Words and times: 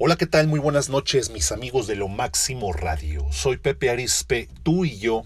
Hola, 0.00 0.14
¿qué 0.14 0.26
tal? 0.26 0.46
Muy 0.46 0.60
buenas 0.60 0.90
noches, 0.90 1.28
mis 1.30 1.50
amigos 1.50 1.88
de 1.88 1.96
Lo 1.96 2.06
Máximo 2.06 2.72
Radio. 2.72 3.26
Soy 3.32 3.56
Pepe 3.56 3.90
Arispe, 3.90 4.48
tú 4.62 4.84
y 4.84 4.96
yo, 5.00 5.24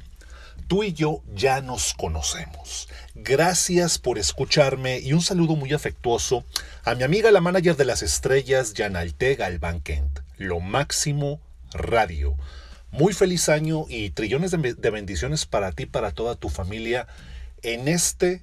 tú 0.67 0.83
y 0.83 0.95
yo 0.95 1.23
ya 1.35 1.61
nos 1.61 1.93
conocemos. 1.93 2.89
Gracias 3.15 3.99
por 3.99 4.17
escucharme 4.17 4.99
y 5.01 5.13
un 5.13 5.21
saludo 5.21 5.57
muy 5.57 5.75
afectuoso 5.75 6.47
a 6.85 6.95
mi 6.95 7.03
amiga 7.03 7.31
la 7.31 7.43
manager 7.43 7.77
de 7.77 7.85
las 7.85 8.03
estrellas, 8.03 8.73
Janalte 8.75 9.35
Galván 9.35 9.83
Kent. 9.83 10.21
Lo 10.39 10.61
Máximo 10.61 11.43
Radio. 11.75 12.35
Muy 12.91 13.13
feliz 13.13 13.51
año 13.51 13.85
y 13.91 14.09
trillones 14.09 14.53
de, 14.53 14.73
de 14.73 14.91
bendiciones 14.91 15.45
para 15.45 15.73
ti, 15.73 15.85
para 15.85 16.13
toda 16.13 16.35
tu 16.35 16.49
familia 16.49 17.07
en 17.61 17.89
este 17.89 18.43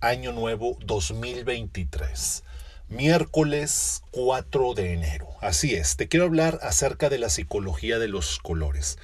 año 0.00 0.30
nuevo 0.30 0.78
2023 0.84 2.44
miércoles 2.90 4.02
4 4.10 4.74
de 4.74 4.92
enero. 4.92 5.28
Así 5.40 5.74
es, 5.74 5.96
te 5.96 6.08
quiero 6.08 6.26
hablar 6.26 6.58
acerca 6.62 7.08
de 7.08 7.18
la 7.18 7.30
psicología 7.30 8.00
de 8.00 8.08
los 8.08 8.40
colores. 8.40 8.98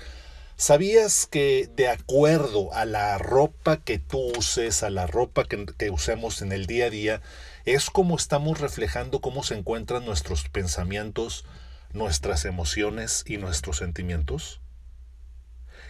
¿Sabías 0.57 1.27
que 1.27 1.71
de 1.77 1.89
acuerdo 1.89 2.73
a 2.75 2.85
la 2.85 3.17
ropa 3.19 3.77
que 3.77 3.99
tú 3.99 4.33
uses, 4.37 4.83
a 4.83 4.91
la 4.91 5.07
ropa 5.07 5.45
que, 5.45 5.91
usemos 5.91 6.43
en 6.43 6.51
el 6.51 6.67
día 6.67 6.87
a 6.87 6.91
día, 6.91 7.23
es 7.65 7.89
como 7.91 8.17
estamos 8.17 8.61
reflejando 8.61 9.21
cómo 9.21 9.45
se 9.45 9.55
encuentran 9.55 10.05
nuestros 10.05 10.49
pensamientos, 10.49 11.45
nuestras 11.93 12.45
emociones 12.45 13.23
y 13.27 13.37
nuestros 13.37 13.77
sentimientos? 13.77 14.61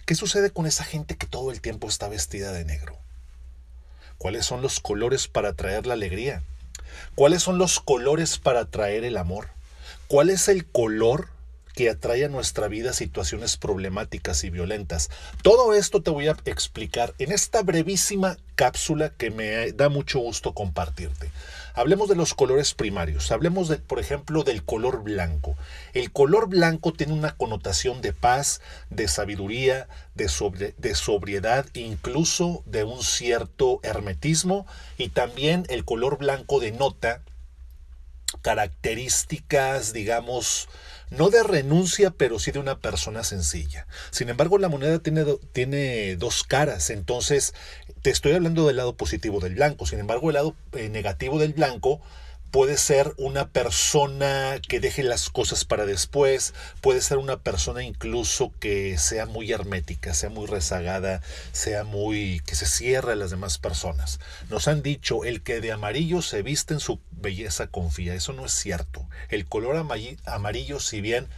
¿Qué 0.05 0.15
sucede 0.15 0.51
con 0.51 0.67
esa 0.67 0.85
gente 0.85 1.17
que 1.17 1.27
todo 1.27 1.51
el 1.51 1.63
tiempo 1.63 1.89
está 1.89 2.09
vestida 2.09 2.53
de 2.53 2.65
negro? 2.65 2.99
¿Cuáles 4.19 4.45
son 4.45 4.61
los 4.61 4.81
colores 4.81 5.29
para 5.29 5.55
traer 5.55 5.87
la 5.87 5.95
alegría? 5.95 6.43
¿Cuáles 7.15 7.43
son 7.43 7.59
los 7.59 7.81
colores 7.81 8.39
para 8.39 8.61
atraer 8.61 9.05
el 9.05 9.17
amor? 9.17 9.49
¿Cuál 10.09 10.31
es 10.31 10.49
el 10.49 10.67
color 10.67 11.29
que 11.75 11.91
atrae 11.91 12.25
a 12.25 12.29
nuestra 12.29 12.69
vida 12.69 12.93
situaciones 12.93 13.57
problemáticas 13.57 14.45
y 14.45 14.51
violentas? 14.51 15.11
Todo 15.43 15.75
esto 15.75 16.03
te 16.03 16.11
voy 16.11 16.29
a 16.29 16.37
explicar 16.45 17.15
en 17.19 17.33
esta 17.33 17.63
brevísima 17.63 18.39
cápsula 18.57 19.11
que 19.11 19.31
me 19.31 19.71
da 19.73 19.89
mucho 19.89 20.19
gusto 20.19 20.53
compartirte. 20.55 21.31
Hablemos 21.75 22.09
de 22.09 22.17
los 22.17 22.33
colores 22.33 22.73
primarios. 22.73 23.31
Hablemos, 23.31 23.69
de, 23.69 23.77
por 23.77 24.01
ejemplo, 24.01 24.45
del 24.45 24.65
color 24.65 25.03
blanco. 25.03 25.57
El 25.93 26.11
color 26.11 26.49
blanco 26.49 26.95
tiene 26.95 27.13
una 27.13 27.37
connotación 27.37 28.01
de 28.01 28.15
paz, 28.15 28.63
de 28.89 29.09
sabiduría, 29.09 29.87
de, 30.15 30.75
de 30.79 30.95
sobriedad, 30.95 31.67
incluso 31.75 32.63
de 32.65 32.85
un 32.85 33.03
cierto 33.03 33.79
hermetismo. 33.83 34.67
Y 34.97 35.11
también 35.11 35.67
el 35.69 35.85
color 35.85 36.17
blanco 36.17 36.61
denota 36.61 37.21
características, 38.41 39.93
digamos, 39.93 40.69
no 41.11 41.31
de 41.31 41.43
renuncia, 41.43 42.11
pero 42.11 42.39
sí 42.39 42.51
de 42.51 42.59
una 42.59 42.79
persona 42.81 43.23
sencilla. 43.23 43.87
Sin 44.11 44.29
embargo, 44.29 44.59
la 44.59 44.69
moneda 44.69 44.99
tiene, 44.99 45.25
tiene 45.53 46.17
dos 46.17 46.43
caras, 46.43 46.91
entonces 46.91 47.55
te 48.03 48.11
estoy 48.11 48.33
hablando 48.33 48.67
del 48.67 48.77
lado 48.77 48.97
positivo 48.97 49.41
del 49.41 49.55
blanco, 49.55 49.87
sin 49.87 49.99
embargo, 49.99 50.31
el 50.31 50.35
lado 50.35 50.55
eh, 50.73 50.89
negativo 50.89 51.39
del 51.39 51.53
blanco 51.53 52.01
puede 52.51 52.77
ser 52.77 53.13
una 53.19 53.49
persona 53.49 54.61
que 54.67 54.81
deje 54.81 55.03
las 55.03 55.29
cosas 55.29 55.65
para 55.65 55.85
después, 55.85 56.55
puede 56.81 57.03
ser 57.03 57.19
una 57.19 57.39
persona 57.39 57.83
incluso 57.83 58.53
que 58.61 58.97
sea 58.99 59.27
muy 59.27 59.53
hermética, 59.53 60.15
sea 60.15 60.31
muy 60.31 60.47
rezagada, 60.47 61.21
sea 61.53 61.85
muy 61.85 62.41
que 62.47 62.55
se 62.55 62.67
cierre 62.67 63.13
a 63.13 63.17
las 63.17 63.31
demás 63.31 63.59
personas. 63.59 64.21
Nos 64.49 64.69
han 64.69 64.83
dicho, 64.83 65.25
el 65.25 65.43
que 65.43 65.61
de 65.61 65.73
amarillo 65.73 66.23
se 66.23 66.43
viste 66.43 66.75
en 66.75 66.81
su 66.81 67.01
belleza 67.11 67.67
confía, 67.67 68.15
eso 68.15 68.33
no 68.33 68.47
es 68.47 68.53
cierto. 68.53 69.07
El 69.29 69.47
color 69.47 69.77
amarillo, 69.77 70.81
si 70.81 71.01
bien 71.01 71.29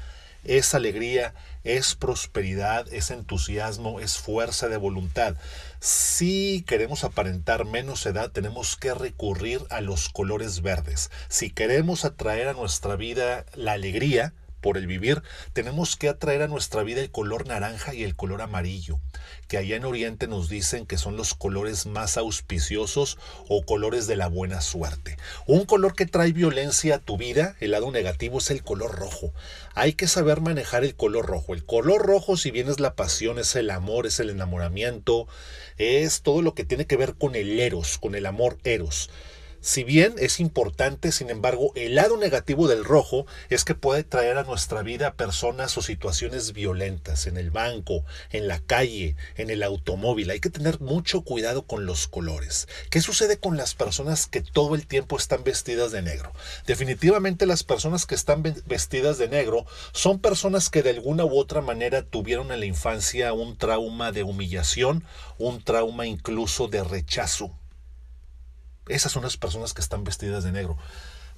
es 0.48 0.74
alegría, 0.74 1.34
es 1.62 1.94
prosperidad, 1.94 2.90
es 2.90 3.10
entusiasmo, 3.10 4.00
es 4.00 4.16
fuerza 4.16 4.68
de 4.68 4.78
voluntad. 4.78 5.36
Si 5.78 6.64
queremos 6.66 7.04
aparentar 7.04 7.66
menos 7.66 8.06
edad, 8.06 8.30
tenemos 8.30 8.76
que 8.76 8.94
recurrir 8.94 9.60
a 9.68 9.82
los 9.82 10.08
colores 10.08 10.62
verdes. 10.62 11.10
Si 11.28 11.50
queremos 11.50 12.06
atraer 12.06 12.48
a 12.48 12.54
nuestra 12.54 12.96
vida 12.96 13.44
la 13.54 13.72
alegría, 13.72 14.32
por 14.60 14.76
el 14.76 14.86
vivir, 14.86 15.22
tenemos 15.52 15.96
que 15.96 16.08
atraer 16.08 16.42
a 16.42 16.48
nuestra 16.48 16.82
vida 16.82 17.00
el 17.00 17.10
color 17.10 17.46
naranja 17.46 17.94
y 17.94 18.04
el 18.04 18.16
color 18.16 18.42
amarillo, 18.42 18.98
que 19.48 19.58
allá 19.58 19.76
en 19.76 19.84
Oriente 19.84 20.26
nos 20.26 20.48
dicen 20.48 20.86
que 20.86 20.98
son 20.98 21.16
los 21.16 21.34
colores 21.34 21.86
más 21.86 22.16
auspiciosos 22.16 23.18
o 23.48 23.64
colores 23.64 24.06
de 24.06 24.16
la 24.16 24.28
buena 24.28 24.60
suerte. 24.60 25.16
Un 25.46 25.64
color 25.64 25.94
que 25.94 26.06
trae 26.06 26.32
violencia 26.32 26.96
a 26.96 26.98
tu 26.98 27.16
vida, 27.16 27.56
el 27.60 27.72
lado 27.72 27.90
negativo, 27.90 28.38
es 28.38 28.50
el 28.50 28.62
color 28.62 28.96
rojo. 28.96 29.32
Hay 29.74 29.92
que 29.92 30.08
saber 30.08 30.40
manejar 30.40 30.84
el 30.84 30.94
color 30.94 31.26
rojo. 31.26 31.54
El 31.54 31.64
color 31.64 32.04
rojo, 32.04 32.36
si 32.36 32.50
bien 32.50 32.68
es 32.68 32.80
la 32.80 32.94
pasión, 32.94 33.38
es 33.38 33.54
el 33.56 33.70
amor, 33.70 34.06
es 34.06 34.20
el 34.20 34.30
enamoramiento, 34.30 35.28
es 35.76 36.22
todo 36.22 36.42
lo 36.42 36.54
que 36.54 36.64
tiene 36.64 36.86
que 36.86 36.96
ver 36.96 37.14
con 37.14 37.34
el 37.34 37.60
eros, 37.60 37.98
con 37.98 38.14
el 38.14 38.26
amor 38.26 38.58
eros. 38.64 39.10
Si 39.60 39.82
bien 39.82 40.14
es 40.18 40.38
importante, 40.38 41.10
sin 41.10 41.30
embargo, 41.30 41.72
el 41.74 41.96
lado 41.96 42.16
negativo 42.16 42.68
del 42.68 42.84
rojo 42.84 43.26
es 43.50 43.64
que 43.64 43.74
puede 43.74 44.04
traer 44.04 44.38
a 44.38 44.44
nuestra 44.44 44.82
vida 44.82 45.14
personas 45.14 45.76
o 45.76 45.82
situaciones 45.82 46.52
violentas 46.52 47.26
en 47.26 47.36
el 47.36 47.50
banco, 47.50 48.04
en 48.30 48.46
la 48.46 48.60
calle, 48.60 49.16
en 49.36 49.50
el 49.50 49.64
automóvil. 49.64 50.30
Hay 50.30 50.38
que 50.38 50.48
tener 50.48 50.80
mucho 50.80 51.22
cuidado 51.22 51.62
con 51.66 51.86
los 51.86 52.06
colores. 52.06 52.68
¿Qué 52.88 53.00
sucede 53.00 53.38
con 53.38 53.56
las 53.56 53.74
personas 53.74 54.28
que 54.28 54.42
todo 54.42 54.76
el 54.76 54.86
tiempo 54.86 55.16
están 55.16 55.42
vestidas 55.42 55.90
de 55.90 56.02
negro? 56.02 56.32
Definitivamente 56.68 57.44
las 57.44 57.64
personas 57.64 58.06
que 58.06 58.14
están 58.14 58.44
vestidas 58.66 59.18
de 59.18 59.28
negro 59.28 59.66
son 59.90 60.20
personas 60.20 60.70
que 60.70 60.84
de 60.84 60.90
alguna 60.90 61.24
u 61.24 61.36
otra 61.36 61.62
manera 61.62 62.02
tuvieron 62.02 62.52
en 62.52 62.60
la 62.60 62.66
infancia 62.66 63.32
un 63.32 63.56
trauma 63.58 64.12
de 64.12 64.22
humillación, 64.22 65.02
un 65.36 65.64
trauma 65.64 66.06
incluso 66.06 66.68
de 66.68 66.84
rechazo 66.84 67.52
esas 68.88 69.12
son 69.12 69.22
las 69.22 69.36
personas 69.36 69.74
que 69.74 69.80
están 69.80 70.04
vestidas 70.04 70.44
de 70.44 70.52
negro. 70.52 70.76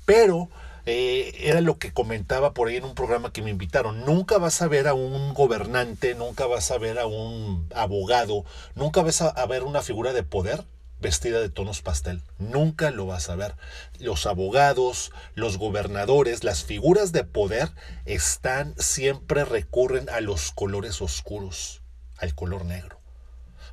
Pero 0.04 0.48
eh, 0.86 1.34
era 1.40 1.60
lo 1.60 1.78
que 1.78 1.92
comentaba 1.92 2.54
por 2.54 2.68
ahí 2.68 2.76
en 2.76 2.84
un 2.84 2.94
programa 2.94 3.32
que 3.32 3.42
me 3.42 3.50
invitaron. 3.50 4.04
Nunca 4.04 4.38
vas 4.38 4.62
a 4.62 4.68
ver 4.68 4.88
a 4.88 4.94
un 4.94 5.34
gobernante, 5.34 6.14
nunca 6.14 6.46
vas 6.46 6.70
a 6.70 6.78
ver 6.78 6.98
a 6.98 7.06
un 7.06 7.68
abogado, 7.74 8.44
nunca 8.74 9.02
vas 9.02 9.20
a 9.22 9.46
ver 9.46 9.62
una 9.62 9.82
figura 9.82 10.12
de 10.12 10.22
poder 10.22 10.64
vestida 11.00 11.40
de 11.40 11.48
tonos 11.48 11.82
pastel. 11.82 12.22
Nunca 12.38 12.90
lo 12.90 13.06
vas 13.06 13.28
a 13.30 13.36
ver. 13.36 13.56
Los 13.98 14.26
abogados, 14.26 15.12
los 15.34 15.58
gobernadores, 15.58 16.44
las 16.44 16.64
figuras 16.64 17.12
de 17.12 17.24
poder 17.24 17.70
están, 18.04 18.74
siempre 18.78 19.44
recurren 19.44 20.08
a 20.10 20.20
los 20.20 20.52
colores 20.52 21.00
oscuros, 21.02 21.82
al 22.18 22.34
color 22.34 22.64
negro. 22.64 22.99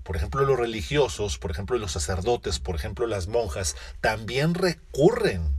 Por 0.08 0.16
ejemplo, 0.16 0.46
los 0.46 0.58
religiosos, 0.58 1.38
por 1.38 1.52
ejemplo, 1.52 1.78
los 1.78 1.92
sacerdotes, 1.92 2.60
por 2.60 2.76
ejemplo, 2.76 3.08
las 3.08 3.28
monjas, 3.28 3.76
también 4.00 4.54
recurren 4.54 5.54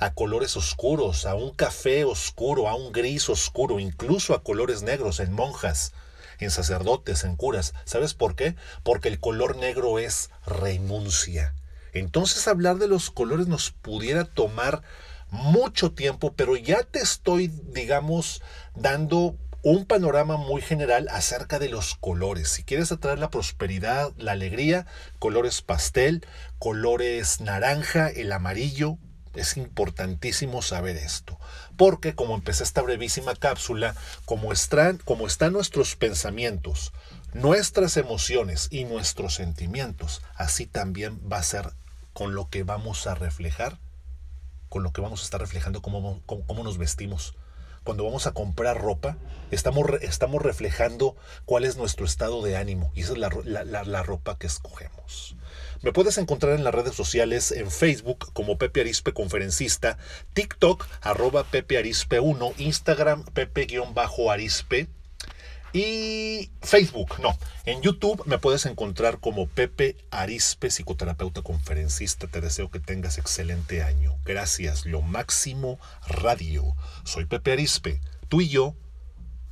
a 0.00 0.12
colores 0.12 0.56
oscuros, 0.56 1.24
a 1.24 1.36
un 1.36 1.52
café 1.52 2.04
oscuro, 2.04 2.68
a 2.68 2.74
un 2.74 2.90
gris 2.90 3.28
oscuro, 3.28 3.78
incluso 3.78 4.34
a 4.34 4.42
colores 4.42 4.82
negros 4.82 5.20
en 5.20 5.32
monjas, 5.32 5.92
en 6.40 6.50
sacerdotes, 6.50 7.22
en 7.22 7.36
curas. 7.36 7.74
¿Sabes 7.84 8.12
por 8.12 8.34
qué? 8.34 8.56
Porque 8.82 9.06
el 9.06 9.20
color 9.20 9.56
negro 9.56 10.00
es 10.00 10.30
renuncia. 10.44 11.54
Entonces 11.92 12.48
hablar 12.48 12.78
de 12.78 12.88
los 12.88 13.12
colores 13.12 13.46
nos 13.46 13.70
pudiera 13.70 14.24
tomar 14.24 14.82
mucho 15.30 15.92
tiempo, 15.92 16.32
pero 16.34 16.56
ya 16.56 16.82
te 16.82 16.98
estoy, 16.98 17.52
digamos, 17.72 18.42
dando 18.74 19.36
un 19.68 19.84
panorama 19.84 20.36
muy 20.36 20.62
general 20.62 21.08
acerca 21.10 21.58
de 21.58 21.68
los 21.68 21.96
colores. 21.96 22.50
Si 22.50 22.62
quieres 22.62 22.92
atraer 22.92 23.18
la 23.18 23.30
prosperidad, 23.30 24.12
la 24.16 24.30
alegría, 24.30 24.86
colores 25.18 25.60
pastel, 25.60 26.24
colores 26.60 27.40
naranja, 27.40 28.08
el 28.08 28.30
amarillo, 28.30 28.96
es 29.34 29.56
importantísimo 29.56 30.62
saber 30.62 30.96
esto. 30.96 31.36
Porque 31.76 32.14
como 32.14 32.36
empecé 32.36 32.62
esta 32.62 32.80
brevísima 32.80 33.34
cápsula, 33.34 33.96
como 34.24 34.52
están, 34.52 35.00
nuestros 35.50 35.96
pensamientos, 35.96 36.92
nuestras 37.34 37.96
emociones 37.96 38.68
y 38.70 38.84
nuestros 38.84 39.34
sentimientos, 39.34 40.22
así 40.36 40.66
también 40.66 41.20
va 41.20 41.38
a 41.38 41.42
ser 41.42 41.72
con 42.12 42.36
lo 42.36 42.48
que 42.50 42.62
vamos 42.62 43.08
a 43.08 43.16
reflejar, 43.16 43.80
con 44.68 44.84
lo 44.84 44.92
que 44.92 45.00
vamos 45.00 45.22
a 45.22 45.24
estar 45.24 45.40
reflejando 45.40 45.82
cómo, 45.82 46.22
cómo 46.24 46.62
nos 46.62 46.78
vestimos 46.78 47.34
cuando 47.86 48.04
vamos 48.04 48.26
a 48.26 48.32
comprar 48.32 48.76
ropa, 48.76 49.16
estamos, 49.52 49.86
estamos 50.02 50.42
reflejando 50.42 51.16
cuál 51.44 51.64
es 51.64 51.76
nuestro 51.76 52.04
estado 52.04 52.42
de 52.42 52.56
ánimo 52.56 52.92
y 52.96 53.02
esa 53.02 53.12
es 53.12 53.18
la, 53.18 54.02
ropa 54.02 54.36
que 54.36 54.48
escogemos. 54.48 55.36
Me 55.82 55.92
puedes 55.92 56.18
encontrar 56.18 56.54
en 56.56 56.64
las 56.64 56.74
redes 56.74 56.96
sociales, 56.96 57.52
en 57.52 57.70
Facebook 57.70 58.32
como 58.32 58.58
Pepe 58.58 58.80
Arispe 58.80 59.12
Conferencista, 59.12 59.98
TikTok 60.34 60.84
arroba 61.00 61.44
Pepe 61.44 61.78
Arispe 61.78 62.18
1, 62.18 62.54
Instagram 62.58 63.24
Pepe-Arispe, 63.24 64.88
Y 65.72 66.50
Facebook, 66.62 67.20
no. 67.20 67.38
En 67.66 67.82
YouTube 67.82 68.22
me 68.26 68.38
puedes 68.38 68.66
encontrar 68.66 69.20
como 69.20 69.46
Pepe 69.46 69.96
Arispe, 70.10 70.70
psicoterapeuta 70.70 71.42
conferencista. 71.42 72.26
Te 72.26 72.40
deseo 72.40 72.70
que 72.70 72.80
tengas 72.80 73.18
excelente 73.18 73.82
año. 73.82 74.15
Gracias, 74.26 74.86
lo 74.86 75.02
máximo 75.02 75.78
radio. 76.08 76.74
Soy 77.04 77.26
Pepe 77.26 77.52
Arispe. 77.52 78.00
Tú 78.28 78.40
y 78.40 78.48
yo, 78.48 78.74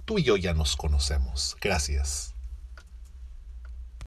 tú 0.04 0.18
y 0.18 0.24
yo 0.24 0.36
ya 0.36 0.52
nos 0.52 0.76
conocemos. 0.76 1.56
Gracias. 1.60 2.33